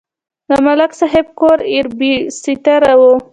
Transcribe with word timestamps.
د 0.49 0.51
ملک 0.65 0.91
صاحب 0.99 1.25
کور 1.39 1.57
ایر 1.73 1.87
بېستره 1.99 2.93
و. 2.99 3.01